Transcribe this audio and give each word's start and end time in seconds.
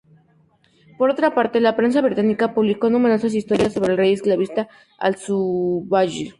Por 0.97 1.11
otra 1.11 1.35
parte, 1.35 1.61
la 1.61 1.75
prensa 1.75 2.01
británica 2.01 2.55
publicó 2.55 2.89
numerosas 2.89 3.35
historias 3.35 3.71
sobre 3.73 3.91
"El 3.91 3.97
rey 3.99 4.13
esclavista" 4.13 4.67
Al-Zubayr. 4.97 6.29